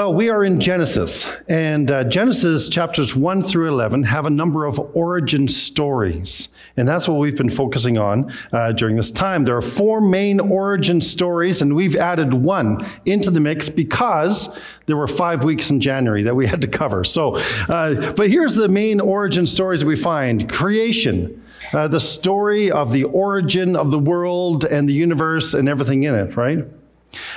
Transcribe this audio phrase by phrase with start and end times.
[0.00, 4.64] Well, we are in Genesis, and uh, Genesis chapters 1 through 11 have a number
[4.64, 6.48] of origin stories.
[6.78, 9.44] And that's what we've been focusing on uh, during this time.
[9.44, 14.96] There are four main origin stories, and we've added one into the mix because there
[14.96, 17.04] were five weeks in January that we had to cover.
[17.04, 17.36] So,
[17.68, 22.90] uh, but here's the main origin stories that we find creation, uh, the story of
[22.92, 26.64] the origin of the world and the universe and everything in it, right?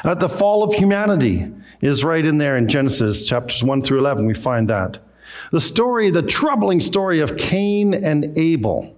[0.05, 1.51] The fall of humanity
[1.83, 4.25] is right in there in Genesis chapters 1 through 11.
[4.25, 4.99] We find that.
[5.51, 8.97] The story, the troubling story of Cain and Abel.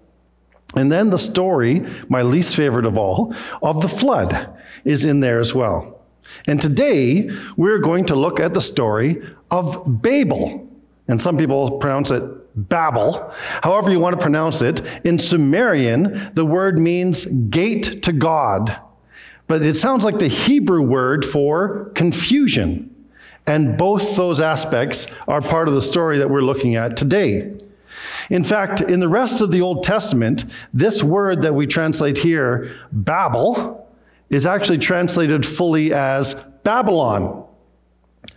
[0.75, 3.33] And then the story, my least favorite of all,
[3.63, 6.01] of the flood is in there as well.
[6.47, 10.69] And today we're going to look at the story of Babel.
[11.07, 12.23] And some people pronounce it
[12.55, 13.33] Babel,
[13.63, 14.81] however you want to pronounce it.
[15.03, 18.79] In Sumerian, the word means gate to God.
[19.47, 22.91] But it sounds like the Hebrew word for confusion.
[23.47, 27.53] And both those aspects are part of the story that we're looking at today.
[28.29, 32.75] In fact, in the rest of the Old Testament, this word that we translate here,
[32.91, 33.87] Babel,
[34.29, 37.45] is actually translated fully as Babylon.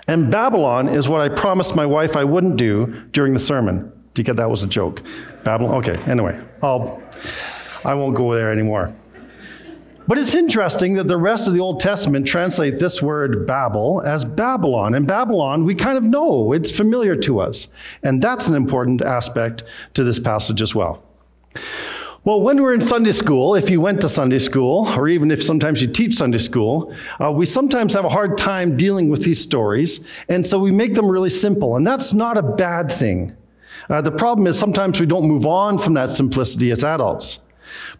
[0.07, 3.91] And Babylon is what I promised my wife I wouldn't do during the sermon.
[4.13, 5.03] Do you get that was a joke?
[5.45, 5.77] Babylon?
[5.77, 7.03] Okay, anyway, I'll,
[7.85, 8.95] I won't go there anymore.
[10.09, 14.25] But it's interesting that the rest of the Old Testament translate this word Babel as
[14.25, 14.95] Babylon.
[14.95, 17.69] And Babylon, we kind of know, it's familiar to us.
[18.03, 21.03] And that's an important aspect to this passage as well.
[22.25, 25.43] Well, when we're in Sunday school, if you went to Sunday school, or even if
[25.43, 29.41] sometimes you teach Sunday school, uh, we sometimes have a hard time dealing with these
[29.43, 31.77] stories, and so we make them really simple.
[31.77, 33.37] And that's not a bad thing.
[33.89, 37.41] Uh, the problem is sometimes we don't move on from that simplicity as adults.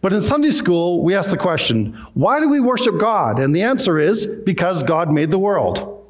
[0.01, 3.39] But in Sunday school, we ask the question, why do we worship God?
[3.39, 6.05] And the answer is because God made the world.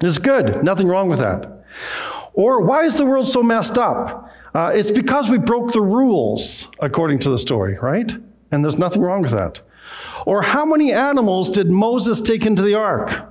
[0.00, 1.64] It's good, nothing wrong with that.
[2.32, 4.30] Or why is the world so messed up?
[4.54, 8.12] Uh, it's because we broke the rules, according to the story, right?
[8.50, 9.60] And there's nothing wrong with that.
[10.26, 13.29] Or how many animals did Moses take into the ark?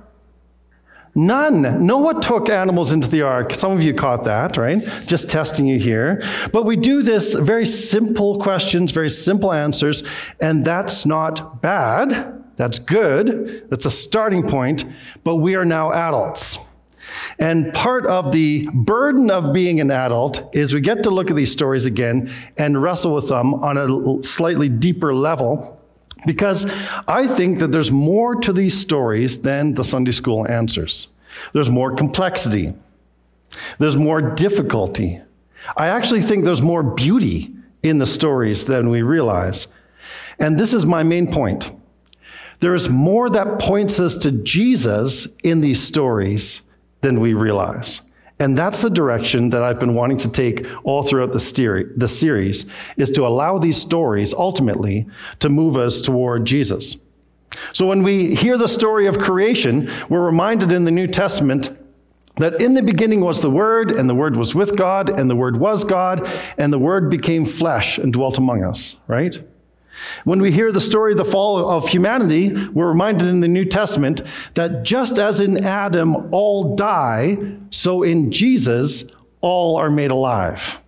[1.14, 1.84] None.
[1.84, 3.52] Noah took animals into the ark.
[3.54, 4.80] Some of you caught that, right?
[5.06, 6.22] Just testing you here.
[6.52, 10.04] But we do this very simple questions, very simple answers,
[10.40, 12.44] and that's not bad.
[12.56, 13.68] That's good.
[13.70, 14.84] That's a starting point.
[15.24, 16.58] But we are now adults.
[17.38, 21.36] And part of the burden of being an adult is we get to look at
[21.36, 25.79] these stories again and wrestle with them on a slightly deeper level
[26.26, 26.66] because
[27.08, 31.08] I think that there's more to these stories than the Sunday school answers.
[31.52, 32.74] There's more complexity.
[33.78, 35.20] There's more difficulty.
[35.76, 39.66] I actually think there's more beauty in the stories than we realize.
[40.38, 41.70] And this is my main point.
[42.60, 46.60] There is more that points us to Jesus in these stories
[47.00, 48.02] than we realize.
[48.40, 52.66] And that's the direction that I've been wanting to take all throughout the, the series,
[52.96, 55.06] is to allow these stories ultimately
[55.40, 56.96] to move us toward Jesus.
[57.72, 61.76] So when we hear the story of creation, we're reminded in the New Testament
[62.36, 65.36] that in the beginning was the Word, and the Word was with God, and the
[65.36, 69.42] Word was God, and the Word became flesh and dwelt among us, right?
[70.24, 73.64] When we hear the story of the fall of humanity, we're reminded in the New
[73.64, 74.22] Testament
[74.54, 77.38] that just as in Adam all die,
[77.70, 79.04] so in Jesus
[79.40, 80.80] all are made alive.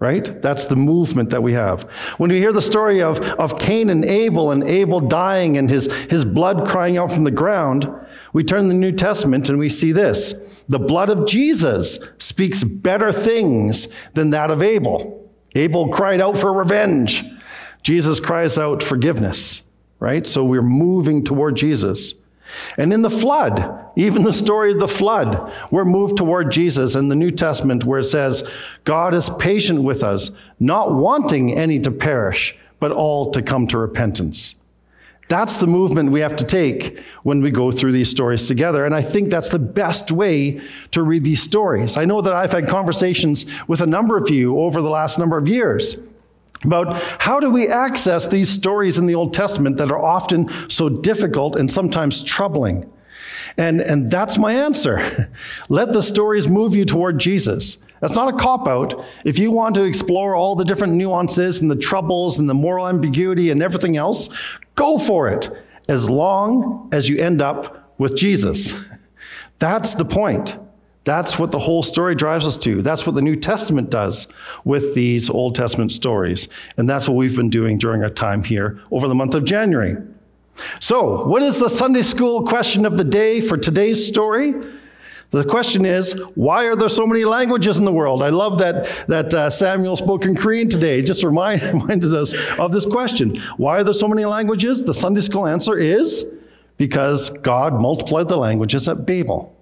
[0.00, 0.42] Right?
[0.42, 1.84] That's the movement that we have.
[2.18, 5.90] When we hear the story of, of Cain and Abel and Abel dying and his,
[6.10, 7.88] his blood crying out from the ground,
[8.34, 10.34] we turn the New Testament and we see this.
[10.68, 15.30] The blood of Jesus speaks better things than that of Abel.
[15.54, 17.24] Abel cried out for revenge.
[17.84, 19.62] Jesus cries out forgiveness,
[20.00, 20.26] right?
[20.26, 22.14] So we're moving toward Jesus.
[22.78, 27.08] And in the flood, even the story of the flood, we're moved toward Jesus in
[27.08, 28.42] the New Testament where it says,
[28.84, 33.78] God is patient with us, not wanting any to perish, but all to come to
[33.78, 34.54] repentance.
[35.28, 38.84] That's the movement we have to take when we go through these stories together.
[38.84, 40.60] And I think that's the best way
[40.92, 41.96] to read these stories.
[41.96, 45.36] I know that I've had conversations with a number of you over the last number
[45.36, 45.96] of years
[46.64, 50.88] about how do we access these stories in the Old Testament that are often so
[50.88, 52.90] difficult and sometimes troubling.
[53.56, 55.32] And, and that's my answer.
[55.68, 57.78] Let the stories move you toward Jesus.
[58.00, 59.04] That's not a cop out.
[59.24, 62.88] If you want to explore all the different nuances and the troubles and the moral
[62.88, 64.28] ambiguity and everything else,
[64.74, 65.50] go for it,
[65.88, 68.90] as long as you end up with Jesus.
[69.58, 70.58] That's the point.
[71.04, 72.80] That's what the whole story drives us to.
[72.80, 74.26] That's what the New Testament does
[74.64, 76.48] with these Old Testament stories.
[76.78, 79.96] And that's what we've been doing during our time here over the month of January.
[80.80, 84.54] So, what is the Sunday school question of the day for today's story?
[85.30, 88.22] The question is, why are there so many languages in the world?
[88.22, 91.00] I love that, that uh, Samuel spoke in Korean today.
[91.00, 93.36] It just remind, reminded us of this question.
[93.56, 94.84] Why are there so many languages?
[94.84, 96.24] The Sunday school answer is
[96.76, 99.53] because God multiplied the languages at Babel.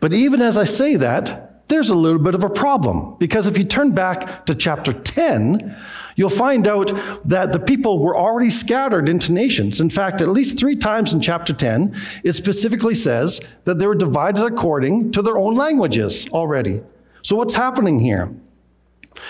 [0.00, 3.16] But even as I say that, there's a little bit of a problem.
[3.18, 5.74] Because if you turn back to chapter 10,
[6.16, 6.92] you'll find out
[7.24, 9.80] that the people were already scattered into nations.
[9.80, 13.94] In fact, at least three times in chapter 10, it specifically says that they were
[13.94, 16.82] divided according to their own languages already.
[17.22, 18.34] So, what's happening here?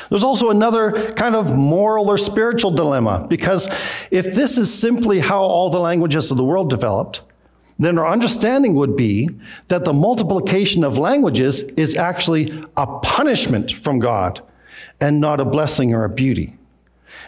[0.09, 3.69] There's also another kind of moral or spiritual dilemma, because
[4.11, 7.23] if this is simply how all the languages of the world developed,
[7.85, 9.29] then our understanding would be
[9.69, 14.43] that the multiplication of languages is actually a punishment from God
[15.01, 16.57] and not a blessing or a beauty.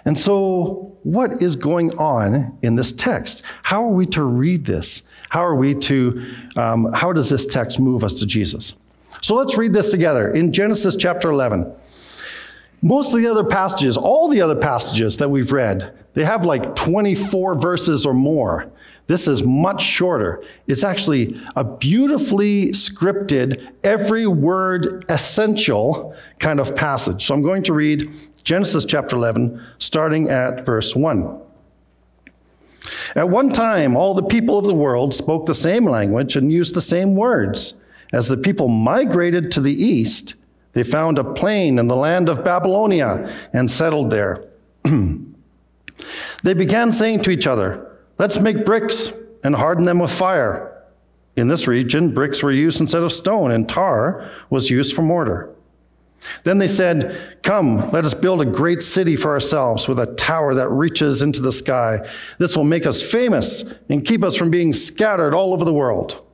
[0.05, 3.43] And so, what is going on in this text?
[3.63, 5.03] How are we to read this?
[5.29, 6.25] How are we to,
[6.57, 8.75] um, how does this text move us to Jesus?
[9.21, 11.73] So let's read this together in Genesis chapter 11.
[12.83, 16.77] Most of the other passages, all the other passages that we've read, they have like
[16.77, 18.71] 24 verses or more.
[19.07, 20.43] This is much shorter.
[20.67, 27.27] It's actually a beautifully scripted, every word essential kind of passage.
[27.27, 28.11] So I'm going to read
[28.45, 31.41] Genesis chapter 11, starting at verse 1.
[33.15, 36.75] At one time, all the people of the world spoke the same language and used
[36.75, 37.75] the same words.
[38.13, 40.35] As the people migrated to the east,
[40.73, 44.45] they found a plain in the land of Babylonia and settled there.
[46.43, 49.13] they began saying to each other, Let's make bricks
[49.43, 50.71] and harden them with fire.
[51.37, 55.55] In this region, bricks were used instead of stone, and tar was used for mortar.
[56.45, 60.55] Then they said, Come, let us build a great city for ourselves with a tower
[60.55, 62.09] that reaches into the sky.
[62.39, 66.25] This will make us famous and keep us from being scattered all over the world.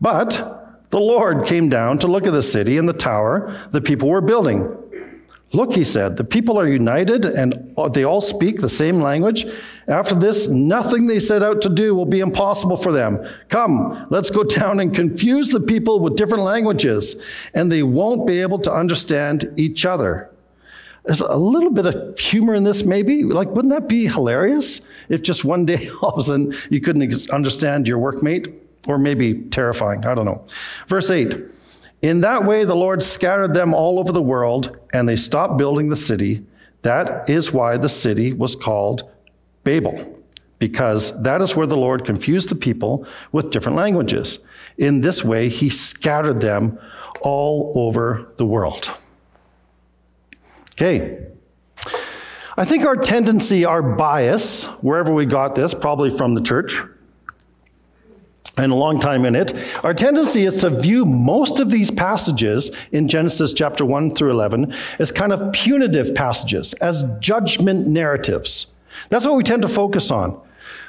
[0.00, 4.08] But the Lord came down to look at the city and the tower the people
[4.08, 4.76] were building.
[5.52, 9.46] Look, he said, the people are united and they all speak the same language.
[9.88, 13.24] After this, nothing they set out to do will be impossible for them.
[13.48, 17.14] Come, let's go down and confuse the people with different languages,
[17.54, 20.30] and they won't be able to understand each other.
[21.04, 23.22] There's a little bit of humor in this, maybe.
[23.22, 27.30] Like, wouldn't that be hilarious if just one day all of a sudden you couldn't
[27.30, 28.52] understand your workmate?
[28.88, 30.44] Or maybe terrifying, I don't know.
[30.88, 31.36] Verse 8
[32.02, 35.88] In that way, the Lord scattered them all over the world, and they stopped building
[35.88, 36.44] the city.
[36.82, 39.10] That is why the city was called
[39.66, 40.22] Babel,
[40.60, 44.38] because that is where the Lord confused the people with different languages.
[44.78, 46.78] In this way, he scattered them
[47.20, 48.94] all over the world.
[50.72, 51.26] Okay.
[52.56, 56.80] I think our tendency, our bias, wherever we got this, probably from the church,
[58.56, 59.52] and a long time in it,
[59.82, 64.72] our tendency is to view most of these passages in Genesis chapter 1 through 11
[65.00, 68.68] as kind of punitive passages, as judgment narratives.
[69.08, 70.40] That's what we tend to focus on.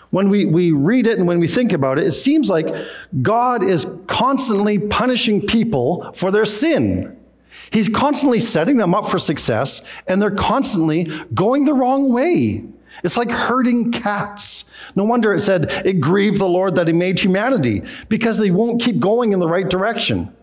[0.09, 2.73] When we, we read it and when we think about it, it seems like
[3.21, 7.17] God is constantly punishing people for their sin.
[7.71, 12.63] He's constantly setting them up for success, and they're constantly going the wrong way.
[13.03, 14.71] It's like herding cats.
[14.95, 18.81] No wonder it said it grieved the Lord that He made humanity, because they won't
[18.81, 20.33] keep going in the right direction.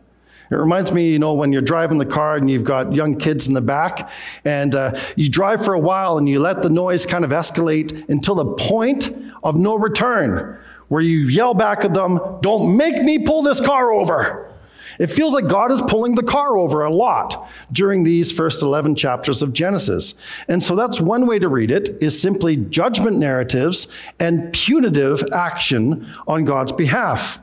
[0.54, 3.48] It reminds me, you know, when you're driving the car and you've got young kids
[3.48, 4.08] in the back,
[4.44, 8.08] and uh, you drive for a while and you let the noise kind of escalate
[8.08, 9.10] until the point
[9.42, 10.56] of no return,
[10.88, 14.54] where you yell back at them, Don't make me pull this car over.
[15.00, 18.94] It feels like God is pulling the car over a lot during these first 11
[18.94, 20.14] chapters of Genesis.
[20.46, 23.88] And so that's one way to read it is simply judgment narratives
[24.20, 27.40] and punitive action on God's behalf.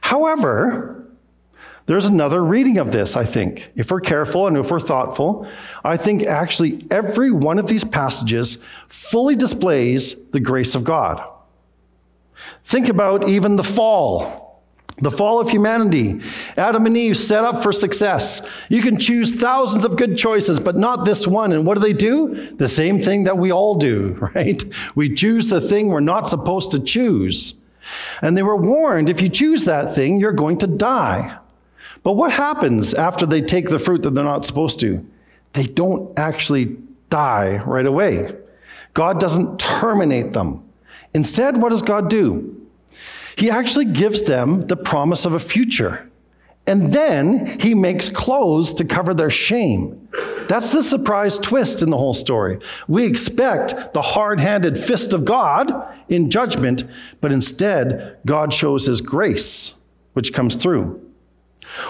[0.00, 0.99] However,
[1.90, 3.72] there's another reading of this, I think.
[3.74, 5.48] If we're careful and if we're thoughtful,
[5.82, 11.20] I think actually every one of these passages fully displays the grace of God.
[12.64, 14.62] Think about even the fall.
[14.98, 16.20] The fall of humanity.
[16.56, 18.40] Adam and Eve set up for success.
[18.68, 21.50] You can choose thousands of good choices, but not this one.
[21.50, 22.54] And what do they do?
[22.54, 24.62] The same thing that we all do, right?
[24.94, 27.54] We choose the thing we're not supposed to choose.
[28.22, 31.39] And they were warned if you choose that thing, you're going to die.
[32.02, 35.06] But what happens after they take the fruit that they're not supposed to?
[35.52, 36.76] They don't actually
[37.10, 38.34] die right away.
[38.94, 40.64] God doesn't terminate them.
[41.14, 42.56] Instead, what does God do?
[43.36, 46.10] He actually gives them the promise of a future.
[46.66, 50.08] And then he makes clothes to cover their shame.
[50.46, 52.58] That's the surprise twist in the whole story.
[52.86, 55.72] We expect the hard handed fist of God
[56.08, 56.84] in judgment,
[57.20, 59.74] but instead, God shows his grace
[60.12, 61.09] which comes through.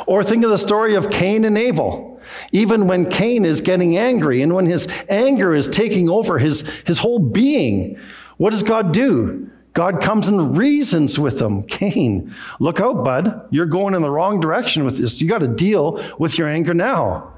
[0.07, 2.21] Or think of the story of Cain and Abel.
[2.53, 6.99] Even when Cain is getting angry and when his anger is taking over his, his
[6.99, 7.99] whole being,
[8.37, 9.51] what does God do?
[9.73, 11.63] God comes and reasons with him.
[11.67, 13.49] Cain, look out, bud.
[13.51, 15.21] You're going in the wrong direction with this.
[15.21, 17.33] You got to deal with your anger now.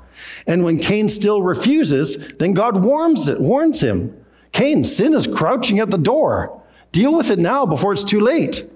[0.47, 4.17] And when Cain still refuses, then God warns it, warns him.
[4.53, 6.63] Cain, sin is crouching at the door.
[6.93, 8.69] Deal with it now before it's too late.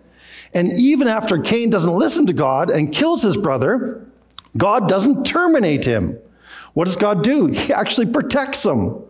[0.57, 4.07] And even after Cain doesn't listen to God and kills his brother,
[4.57, 6.19] God doesn't terminate him.
[6.73, 7.49] What does God do?
[7.49, 9.03] He actually protects him.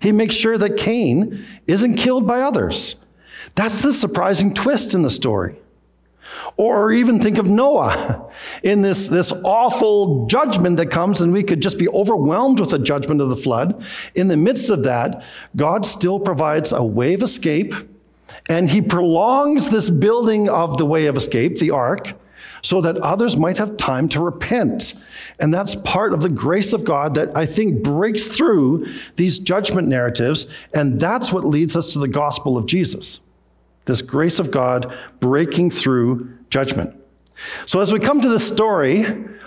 [0.00, 2.96] He makes sure that Cain isn't killed by others.
[3.54, 5.56] That's the surprising twist in the story.
[6.56, 8.28] Or even think of Noah
[8.64, 12.80] in this, this awful judgment that comes, and we could just be overwhelmed with the
[12.80, 13.84] judgment of the flood.
[14.16, 15.22] In the midst of that,
[15.54, 17.74] God still provides a way of escape,
[18.48, 22.14] and He prolongs this building of the way of escape, the ark,
[22.62, 24.94] so that others might have time to repent.
[25.38, 29.88] And that's part of the grace of God that I think breaks through these judgment
[29.88, 33.20] narratives, and that's what leads us to the gospel of Jesus
[33.86, 36.94] this grace of God breaking through judgment.
[37.66, 39.04] So, as we come to the story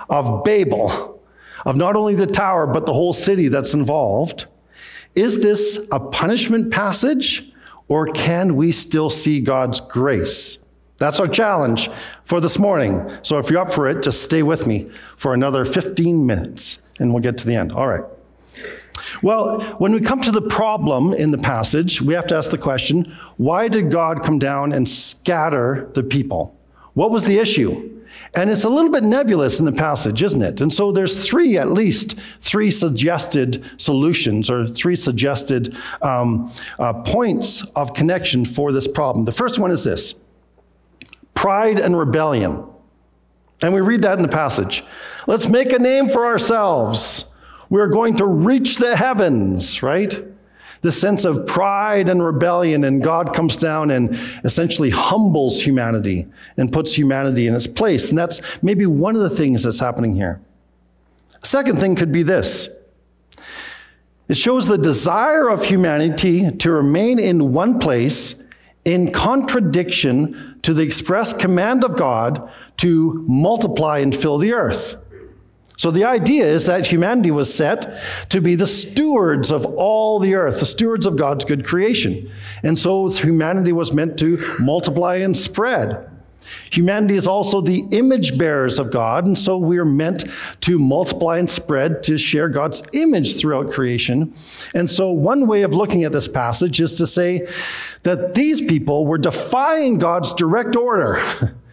[0.09, 1.21] of Babel,
[1.65, 4.47] of not only the tower, but the whole city that's involved,
[5.15, 7.52] is this a punishment passage,
[7.87, 10.57] or can we still see God's grace?
[10.97, 11.89] That's our challenge
[12.23, 13.11] for this morning.
[13.23, 17.11] So, if you're up for it, just stay with me for another 15 minutes, and
[17.13, 17.71] we'll get to the end.
[17.71, 18.03] All right.
[19.21, 22.57] Well, when we come to the problem in the passage, we have to ask the
[22.57, 26.55] question why did God come down and scatter the people?
[26.93, 28.02] What was the issue?
[28.35, 30.59] And it's a little bit nebulous in the passage, isn't it?
[30.59, 37.63] And so there's three, at least three suggested solutions or three suggested um, uh, points
[37.75, 39.25] of connection for this problem.
[39.25, 40.15] The first one is this
[41.35, 42.65] pride and rebellion.
[43.61, 44.83] And we read that in the passage.
[45.27, 47.25] Let's make a name for ourselves.
[47.69, 50.23] We're going to reach the heavens, right?
[50.83, 56.71] The sense of pride and rebellion, and God comes down and essentially humbles humanity and
[56.71, 58.09] puts humanity in its place.
[58.09, 60.39] And that's maybe one of the things that's happening here.
[61.41, 62.69] Second thing could be this
[64.27, 68.35] it shows the desire of humanity to remain in one place
[68.85, 74.95] in contradiction to the express command of God to multiply and fill the earth.
[75.77, 77.99] So the idea is that humanity was set
[78.29, 82.31] to be the stewards of all the earth, the stewards of God's good creation.
[82.61, 86.09] And so humanity was meant to multiply and spread.
[86.71, 90.25] Humanity is also the image bearers of God, and so we are meant
[90.61, 94.33] to multiply and spread to share God's image throughout creation.
[94.75, 97.47] And so, one way of looking at this passage is to say
[98.03, 101.23] that these people were defying God's direct order,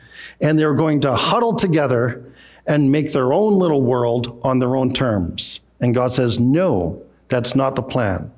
[0.40, 2.30] and they were going to huddle together
[2.70, 5.58] and make their own little world on their own terms.
[5.80, 8.32] And God says, no, that's not the plan.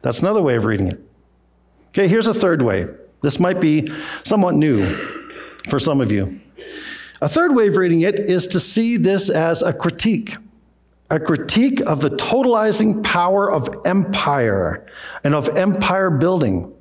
[0.00, 0.98] That's another way of reading it.
[1.88, 2.86] Okay, here's a third way.
[3.20, 3.86] This might be
[4.24, 4.86] somewhat new
[5.68, 6.40] for some of you.
[7.20, 10.36] A third way of reading it is to see this as a critique,
[11.10, 14.86] a critique of the totalizing power of empire
[15.24, 16.72] and of empire building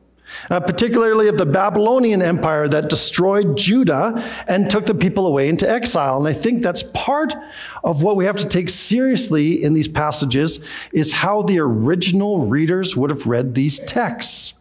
[0.50, 5.70] uh, particularly of the Babylonian Empire that destroyed Judah and took the people away into
[5.70, 6.18] exile.
[6.18, 7.34] And I think that's part
[7.84, 10.60] of what we have to take seriously in these passages
[10.94, 14.54] is how the original readers would have read these texts.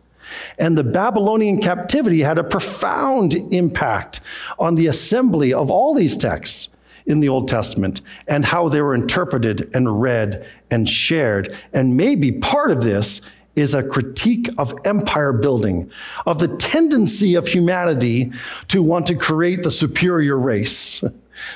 [0.59, 4.21] And the Babylonian captivity had a profound impact
[4.59, 6.69] on the assembly of all these texts
[7.07, 11.57] in the Old Testament and how they were interpreted and read and shared.
[11.73, 13.21] And maybe part of this
[13.57, 15.91] is a critique of empire building,
[16.27, 18.31] of the tendency of humanity
[18.69, 21.03] to want to create the superior race,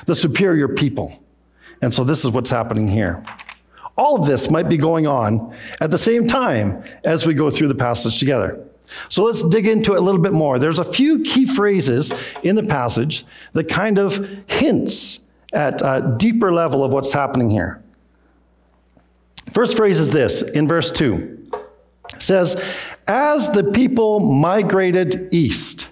[0.07, 1.23] the superior people.
[1.81, 3.23] And so this is what's happening here.
[3.97, 7.67] All of this might be going on at the same time as we go through
[7.67, 8.67] the passage together.
[9.09, 10.59] So let's dig into it a little bit more.
[10.59, 12.11] There's a few key phrases
[12.43, 15.19] in the passage that kind of hints
[15.53, 17.81] at a deeper level of what's happening here.
[19.53, 21.40] First phrase is this in verse 2
[22.21, 22.61] says,
[23.07, 25.87] as the people migrated east.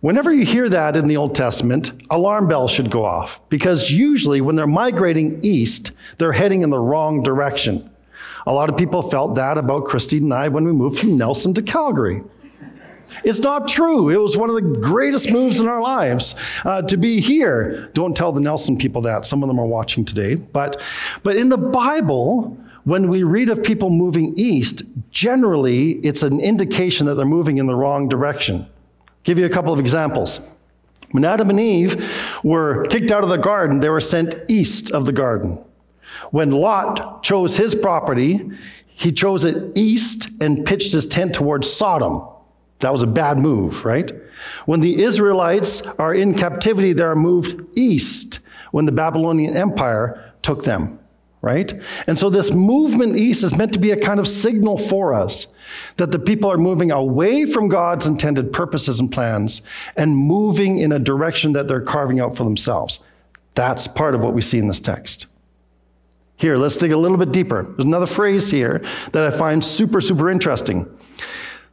[0.00, 4.40] Whenever you hear that in the Old Testament, alarm bells should go off because usually
[4.40, 7.90] when they're migrating east, they're heading in the wrong direction.
[8.46, 11.54] A lot of people felt that about Christine and I when we moved from Nelson
[11.54, 12.22] to Calgary.
[13.24, 14.10] It's not true.
[14.10, 16.34] It was one of the greatest moves in our lives
[16.64, 17.88] uh, to be here.
[17.94, 19.26] Don't tell the Nelson people that.
[19.26, 20.34] Some of them are watching today.
[20.34, 20.80] But,
[21.22, 27.04] but in the Bible, when we read of people moving east, generally it's an indication
[27.06, 28.60] that they're moving in the wrong direction.
[28.60, 30.38] I'll Give you a couple of examples.
[31.10, 32.08] When Adam and Eve
[32.44, 35.58] were kicked out of the garden, they were sent east of the garden.
[36.30, 38.48] When Lot chose his property,
[38.86, 42.22] he chose it east and pitched his tent towards Sodom.
[42.78, 44.12] That was a bad move, right?
[44.66, 48.38] When the Israelites are in captivity, they are moved east
[48.70, 51.00] when the Babylonian Empire took them,
[51.46, 51.72] right?
[52.08, 55.46] And so this movement east is meant to be a kind of signal for us
[55.96, 59.62] that the people are moving away from God's intended purposes and plans
[59.96, 62.98] and moving in a direction that they're carving out for themselves.
[63.54, 65.26] That's part of what we see in this text.
[66.36, 67.62] Here, let's dig a little bit deeper.
[67.62, 70.84] There's another phrase here that I find super, super interesting.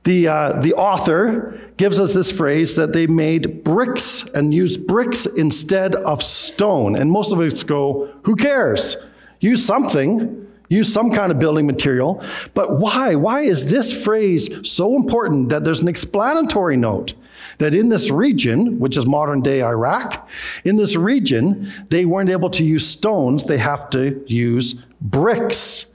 [0.04, 5.26] The, uh, the author gives us this phrase that they made bricks and used bricks
[5.26, 6.96] instead of stone.
[6.96, 8.96] And most of us go, who cares?
[9.44, 12.24] Use something, use some kind of building material.
[12.54, 13.16] But why?
[13.16, 17.14] Why is this phrase so important that there's an explanatory note?
[17.60, 20.28] that in this region, which is modern day Iraq,
[20.64, 25.86] in this region, they weren't able to use stones, they have to use bricks.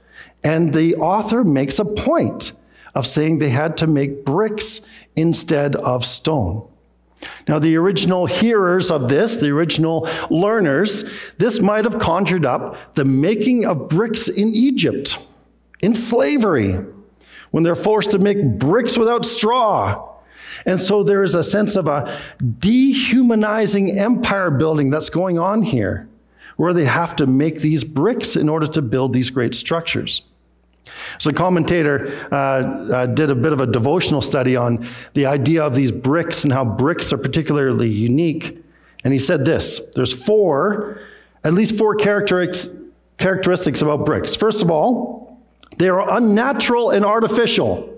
[0.41, 2.53] And the author makes a point
[2.95, 4.81] of saying they had to make bricks
[5.17, 6.68] instead of stone.
[7.47, 11.03] Now, the original hearers of this, the original learners,
[11.37, 15.17] this might have conjured up the making of bricks in Egypt,
[15.81, 16.77] in slavery,
[17.51, 20.09] when they're forced to make bricks without straw
[20.65, 22.19] and so there is a sense of a
[22.59, 26.07] dehumanizing empire building that's going on here,
[26.57, 30.23] where they have to make these bricks in order to build these great structures.
[31.19, 35.63] So, a commentator uh, uh, did a bit of a devotional study on the idea
[35.63, 38.57] of these bricks and how bricks are particularly unique.
[39.03, 41.01] And he said this there's four,
[41.43, 44.35] at least four characteristics about bricks.
[44.35, 45.39] First of all,
[45.77, 47.89] they are unnatural and artificial.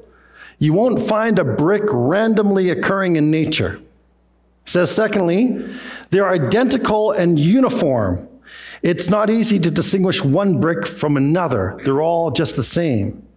[0.60, 3.82] You won't find a brick randomly occurring in nature.
[4.66, 5.68] says, secondly,
[6.12, 8.28] they're identical and uniform.
[8.82, 13.28] It's not easy to distinguish one brick from another, they're all just the same.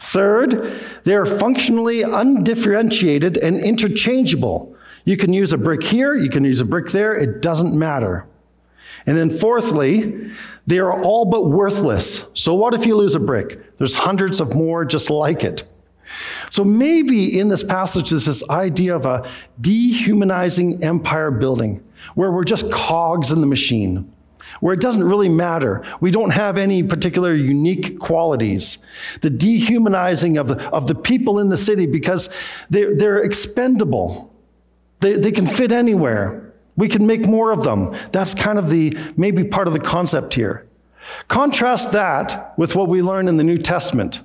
[0.00, 4.76] Third, they're functionally undifferentiated and interchangeable.
[5.04, 8.26] You can use a brick here, you can use a brick there, it doesn't matter.
[9.06, 10.30] And then fourthly,
[10.66, 12.24] they are all but worthless.
[12.34, 13.76] So what if you lose a brick?
[13.78, 15.64] There's hundreds of more just like it.
[16.50, 19.28] So maybe in this passage is this idea of a
[19.60, 21.82] dehumanizing empire building
[22.14, 24.13] where we're just cogs in the machine,
[24.64, 25.84] where it doesn't really matter.
[26.00, 28.78] We don't have any particular unique qualities.
[29.20, 32.30] The dehumanizing of the, of the people in the city because
[32.70, 34.32] they're, they're expendable.
[35.00, 36.54] They, they can fit anywhere.
[36.76, 37.94] We can make more of them.
[38.12, 40.66] That's kind of the maybe part of the concept here.
[41.28, 44.22] Contrast that with what we learn in the New Testament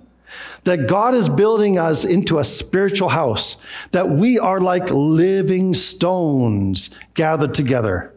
[0.63, 3.57] that God is building us into a spiritual house,
[3.91, 8.13] that we are like living stones gathered together.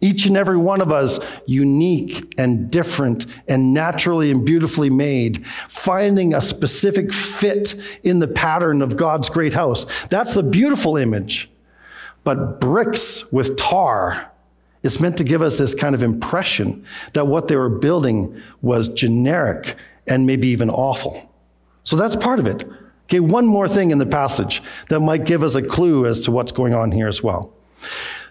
[0.00, 6.34] Each and every one of us unique and different and naturally and beautifully made, finding
[6.34, 9.86] a specific fit in the pattern of God's great house.
[10.06, 11.50] That's the beautiful image.
[12.22, 14.30] But bricks with tar
[14.82, 16.84] is meant to give us this kind of impression
[17.14, 21.32] that what they were building was generic and maybe even awful.
[21.82, 22.64] So that's part of it.
[23.06, 26.30] Okay, one more thing in the passage that might give us a clue as to
[26.30, 27.52] what's going on here as well.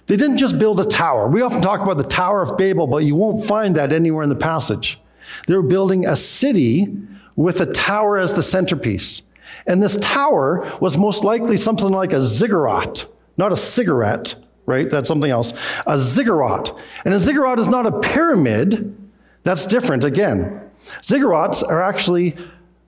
[0.08, 1.28] They didn't just build a tower.
[1.28, 4.30] We often talk about the Tower of Babel, but you won't find that anywhere in
[4.30, 5.00] the passage.
[5.48, 6.88] They were building a city
[7.36, 9.22] with a tower as the centerpiece.
[9.66, 13.06] And this tower was most likely something like a ziggurat,
[13.38, 14.90] not a cigarette, right?
[14.90, 15.54] That's something else.
[15.86, 16.72] A ziggurat.
[17.04, 18.96] And a ziggurat is not a pyramid.
[19.44, 20.62] That's different again.
[21.02, 22.38] Ziggurats are actually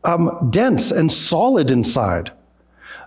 [0.06, 2.32] um, dense and solid inside.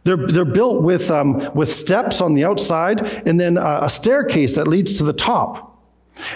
[0.04, 4.66] They're, they're built with, um, with steps on the outside and then a, staircase that
[4.66, 5.68] leads to the top.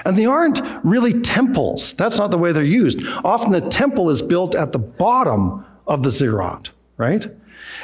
[0.05, 1.95] And they aren't really temples.
[1.95, 3.01] That's not the way they're used.
[3.25, 7.27] Often the temple is built at the bottom of the ziggurat, right?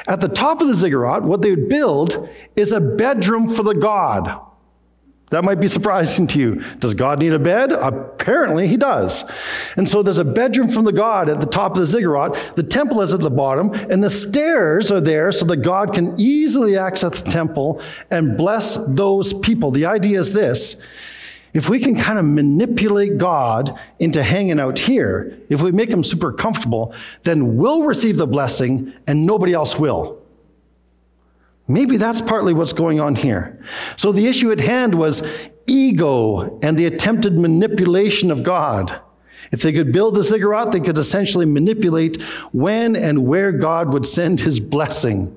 [0.07, 3.73] At the top of the ziggurat, what they would build is a bedroom for the
[3.73, 4.41] god.
[5.33, 6.63] That might be surprising to you.
[6.77, 7.71] Does God need a bed?
[7.71, 9.23] Apparently, he does.
[9.77, 12.55] And so there's a bedroom from the God at the top of the ziggurat.
[12.55, 16.13] The temple is at the bottom, and the stairs are there so that God can
[16.19, 19.71] easily access the temple and bless those people.
[19.71, 20.79] The idea is this
[21.55, 26.03] if we can kind of manipulate God into hanging out here, if we make him
[26.03, 26.93] super comfortable,
[27.23, 30.22] then we'll receive the blessing and nobody else will.
[31.67, 33.63] Maybe that's partly what's going on here.
[33.95, 35.25] So the issue at hand was
[35.65, 38.99] ego and the attempted manipulation of God.
[39.51, 42.21] If they could build the ziggurat, they could essentially manipulate
[42.51, 45.35] when and where God would send his blessing.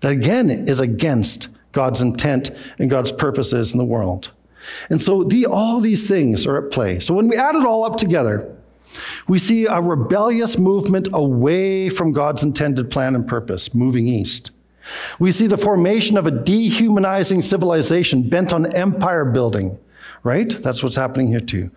[0.00, 4.32] That again is against God's intent and God's purposes in the world.
[4.90, 7.00] And so the, all these things are at play.
[7.00, 8.54] So when we add it all up together,
[9.28, 14.50] we see a rebellious movement away from God's intended plan and purpose, moving east.
[15.18, 19.78] We see the formation of a dehumanizing civilization bent on empire building,
[20.22, 20.50] right?
[20.62, 21.70] That's what's happening here too.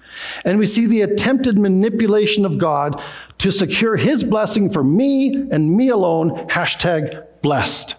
[0.45, 3.01] And we see the attempted manipulation of God
[3.39, 7.95] to secure his blessing for me and me alone, hashtag blessed.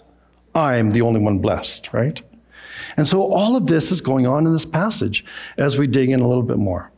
[0.54, 2.20] I'm the only one blessed, right?
[2.96, 5.24] And so all of this is going on in this passage
[5.56, 6.90] as we dig in a little bit more.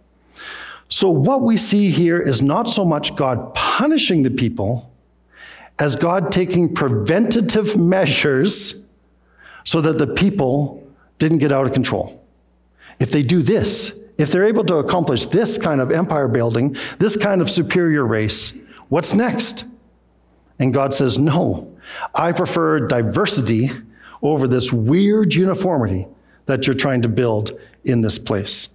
[0.89, 4.90] So, what we see here is not so much God punishing the people
[5.81, 8.83] as God taking preventative measures
[9.65, 10.87] so that the people
[11.19, 12.25] didn't get out of control.
[13.01, 17.17] If they do this, if they're able to accomplish this kind of empire building, this
[17.17, 18.53] kind of superior race,
[18.91, 19.65] what's next?
[20.59, 21.75] And God says, No,
[22.15, 23.71] I prefer diversity
[24.23, 26.07] over this weird uniformity
[26.45, 28.69] that you're trying to build in this place.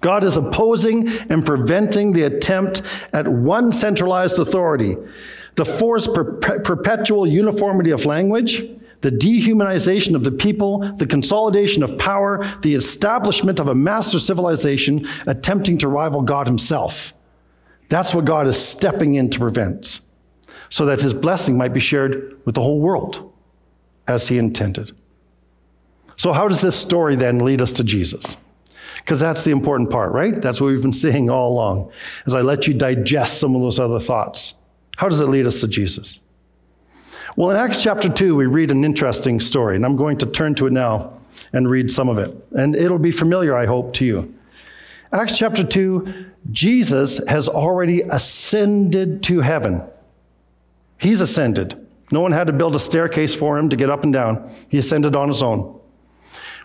[0.00, 4.96] God is opposing and preventing the attempt at one centralized authority,
[5.58, 8.64] the forced per- perpetual uniformity of language,
[9.00, 15.06] the dehumanization of the people, the consolidation of power, the establishment of a master civilization
[15.26, 17.12] attempting to rival God himself.
[17.88, 19.98] That's what God is stepping in to prevent,
[20.68, 23.32] so that his blessing might be shared with the whole world
[24.06, 24.92] as he intended.
[26.16, 28.36] So, how does this story then lead us to Jesus?
[28.98, 30.40] Because that's the important part, right?
[30.40, 31.90] That's what we've been seeing all along
[32.26, 34.54] as I let you digest some of those other thoughts.
[34.98, 36.18] How does it lead us to Jesus?
[37.36, 40.56] Well, in Acts chapter 2, we read an interesting story, and I'm going to turn
[40.56, 41.20] to it now
[41.52, 42.34] and read some of it.
[42.50, 44.34] And it'll be familiar, I hope, to you.
[45.12, 49.84] Acts chapter 2, Jesus has already ascended to heaven.
[50.98, 51.86] He's ascended.
[52.10, 54.52] No one had to build a staircase for him to get up and down.
[54.68, 55.78] He ascended on his own.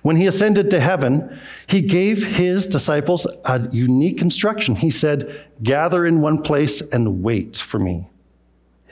[0.02, 4.76] When he ascended to heaven, he gave his disciples a unique instruction.
[4.76, 8.10] He said, Gather in one place and wait for me.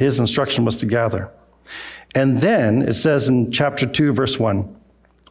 [0.02, 1.32] His instruction was to gather.
[2.16, 4.76] And then it says in chapter 2, verse 1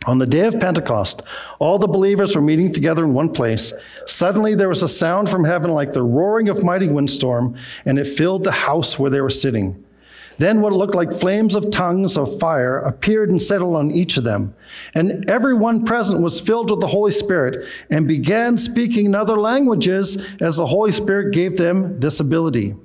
[0.06, 1.22] On the day of Pentecost,
[1.58, 3.72] all the believers were meeting together in one place.
[4.06, 8.04] Suddenly there was a sound from heaven like the roaring of mighty windstorm, and it
[8.04, 9.84] filled the house where they were sitting.
[10.38, 14.22] Then what looked like flames of tongues of fire appeared and settled on each of
[14.22, 14.54] them.
[14.94, 20.24] And everyone present was filled with the Holy Spirit and began speaking in other languages
[20.40, 22.76] as the Holy Spirit gave them this ability.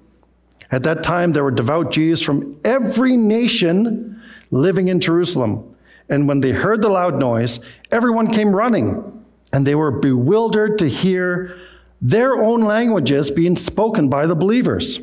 [0.72, 5.76] At that time, there were devout Jews from every nation living in Jerusalem.
[6.10, 7.60] And when they heard the loud noise,
[7.92, 11.58] everyone came running, and they were bewildered to hear
[12.02, 15.00] their own languages being spoken by the believers.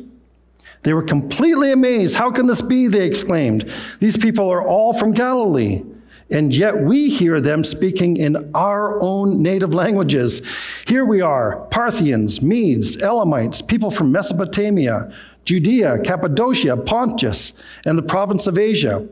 [0.83, 2.15] They were completely amazed.
[2.15, 2.87] How can this be?
[2.87, 3.71] They exclaimed.
[3.99, 5.81] These people are all from Galilee.
[6.29, 10.41] And yet we hear them speaking in our own native languages.
[10.87, 15.13] Here we are Parthians, Medes, Elamites, people from Mesopotamia,
[15.45, 17.53] Judea, Cappadocia, Pontus,
[17.85, 19.07] and the province of Asia,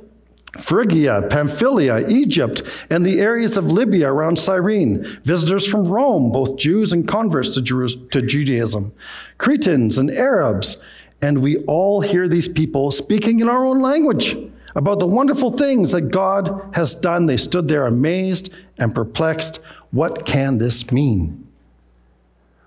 [0.57, 6.91] Phrygia, Pamphylia, Egypt, and the areas of Libya around Cyrene, visitors from Rome, both Jews
[6.91, 8.93] and converts to, to Judaism,
[9.37, 10.77] Cretans and Arabs
[11.21, 14.35] and we all hear these people speaking in our own language
[14.75, 17.25] about the wonderful things that God has done.
[17.25, 19.59] They stood there amazed and perplexed.
[19.91, 21.47] What can this mean?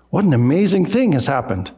[0.09, 1.71] What an amazing thing has happened.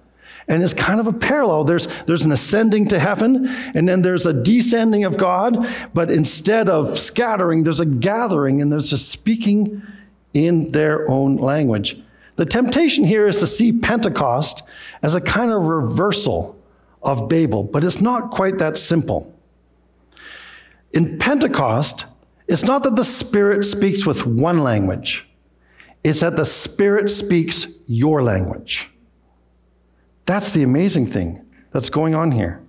[0.47, 1.65] And it's kind of a parallel.
[1.65, 6.69] There's, there's an ascending to heaven, and then there's a descending of God, but instead
[6.69, 9.81] of scattering, there's a gathering, and there's a speaking
[10.33, 12.01] in their own language.
[12.37, 14.63] The temptation here is to see Pentecost
[15.01, 16.57] as a kind of reversal
[17.01, 19.33] of Babel, but it's not quite that simple.
[20.93, 22.05] In Pentecost,
[22.47, 25.27] it's not that the Spirit speaks with one language,
[26.03, 28.89] it's that the Spirit speaks your language.
[30.27, 32.61] That's the amazing thing that's going on here.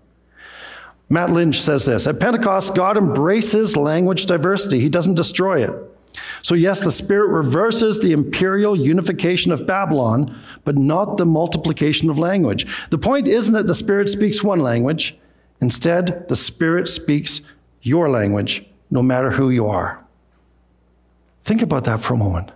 [1.11, 5.73] Matt Lynch says this At Pentecost, God embraces language diversity, He doesn't destroy it.
[6.43, 12.19] So, yes, the Spirit reverses the imperial unification of Babylon, but not the multiplication of
[12.19, 12.67] language.
[12.91, 15.17] The point isn't that the Spirit speaks one language,
[15.61, 17.41] instead, the Spirit speaks
[17.83, 20.05] your language, no matter who you are.
[21.45, 22.51] Think about that for a moment.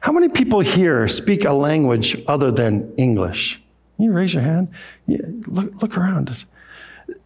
[0.00, 3.60] How many people here speak a language other than English?
[3.96, 4.68] Can you raise your hand?
[5.06, 6.44] Yeah, look, look around.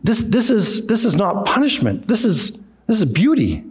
[0.03, 2.09] This, this, is, this is not punishment.
[2.09, 2.53] This is,
[2.87, 3.65] this is beauty.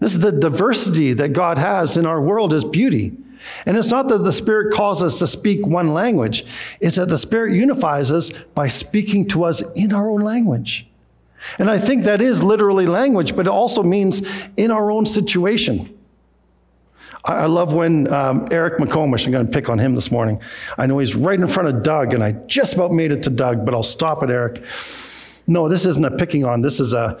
[0.00, 3.16] This is the diversity that God has in our world is beauty.
[3.64, 6.44] And it's not that the Spirit calls us to speak one language,
[6.80, 10.86] it's that the Spirit unifies us by speaking to us in our own language.
[11.58, 15.95] And I think that is literally language, but it also means in our own situation.
[17.24, 20.40] I love when um, Eric McComish, I'm going to pick on him this morning.
[20.78, 23.30] I know he's right in front of Doug, and I just about made it to
[23.30, 24.62] Doug, but I'll stop at Eric.
[25.48, 27.18] No, this isn't a picking on, this is a,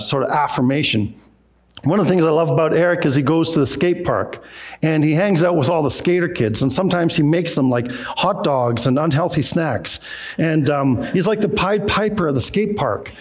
[0.00, 1.20] sort of affirmation.
[1.84, 4.42] One of the things I love about Eric is he goes to the skate park
[4.82, 7.88] and he hangs out with all the skater kids, and sometimes he makes them like
[7.90, 10.00] hot dogs and unhealthy snacks.
[10.38, 13.12] And um, he's like the Pied Piper of the skate park.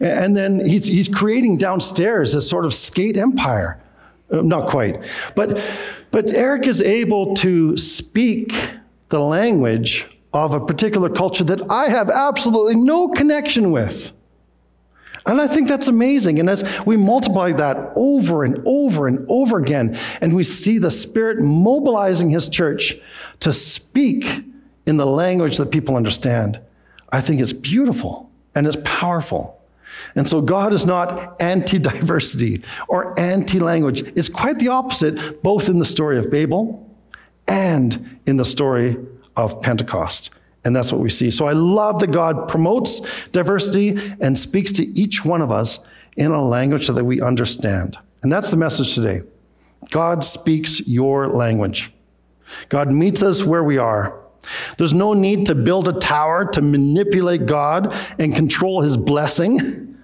[0.00, 3.78] And then he's, he's creating downstairs this sort of skate empire.
[4.32, 5.04] Uh, not quite.
[5.34, 5.62] But,
[6.10, 8.52] but Eric is able to speak
[9.10, 14.12] the language of a particular culture that I have absolutely no connection with.
[15.26, 16.40] And I think that's amazing.
[16.40, 20.90] And as we multiply that over and over and over again, and we see the
[20.90, 22.98] Spirit mobilizing His church
[23.40, 24.44] to speak
[24.86, 26.58] in the language that people understand,
[27.10, 29.61] I think it's beautiful and it's powerful.
[30.14, 34.02] And so God is not anti diversity or anti language.
[34.16, 36.88] It's quite the opposite, both in the story of Babel
[37.48, 38.96] and in the story
[39.36, 40.30] of Pentecost.
[40.64, 41.30] And that's what we see.
[41.30, 43.00] So I love that God promotes
[43.30, 45.80] diversity and speaks to each one of us
[46.16, 47.98] in a language that we understand.
[48.22, 49.22] And that's the message today.
[49.90, 51.92] God speaks your language.
[52.68, 54.21] God meets us where we are.
[54.78, 59.98] There's no need to build a tower to manipulate God and control his blessing.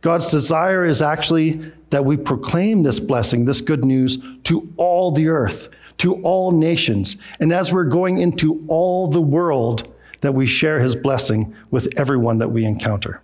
[0.00, 5.28] God's desire is actually that we proclaim this blessing, this good news, to all the
[5.28, 7.16] earth to all nations.
[7.40, 12.38] And as we're going into all the world, that we share his blessing with everyone
[12.38, 13.22] that we encounter.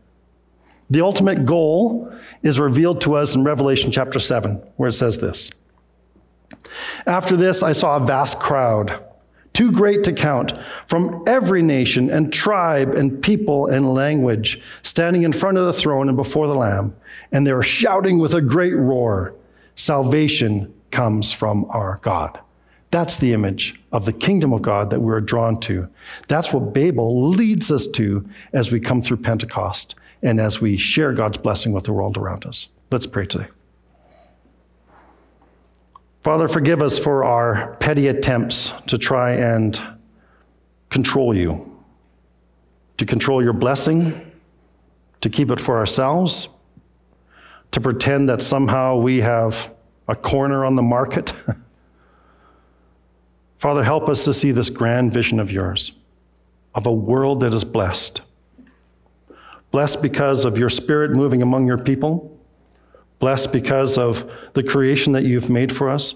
[0.90, 2.12] The ultimate goal
[2.42, 5.50] is revealed to us in Revelation chapter 7, where it says this
[7.06, 9.02] After this, I saw a vast crowd,
[9.54, 10.52] too great to count,
[10.86, 16.08] from every nation and tribe and people and language, standing in front of the throne
[16.08, 16.94] and before the Lamb.
[17.32, 19.34] And they were shouting with a great roar
[19.76, 22.38] Salvation comes from our God.
[22.90, 25.88] That's the image of the kingdom of God that we're drawn to.
[26.28, 31.12] That's what Babel leads us to as we come through Pentecost and as we share
[31.12, 32.68] God's blessing with the world around us.
[32.92, 33.48] Let's pray today.
[36.24, 39.78] Father, forgive us for our petty attempts to try and
[40.88, 41.78] control you,
[42.96, 44.32] to control your blessing,
[45.20, 46.48] to keep it for ourselves,
[47.72, 49.70] to pretend that somehow we have
[50.08, 51.34] a corner on the market.
[53.58, 55.92] Father, help us to see this grand vision of yours,
[56.74, 58.22] of a world that is blessed.
[59.70, 62.33] Blessed because of your spirit moving among your people.
[63.18, 66.14] Blessed because of the creation that you've made for us.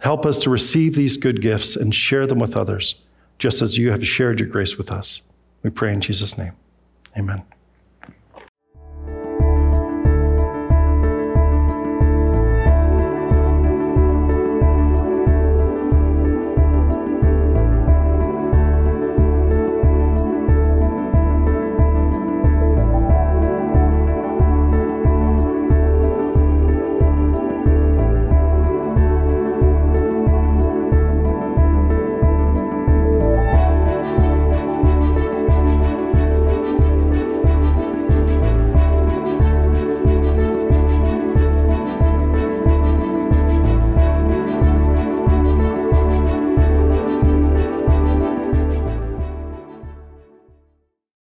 [0.00, 2.94] Help us to receive these good gifts and share them with others,
[3.38, 5.22] just as you have shared your grace with us.
[5.62, 6.52] We pray in Jesus' name.
[7.16, 7.42] Amen.